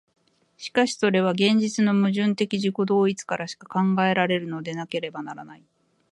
[0.57, 5.63] しかしそれは現実の矛盾的自己同一からしか考えられるのでなければならない。